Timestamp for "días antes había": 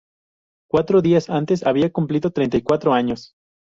1.03-1.91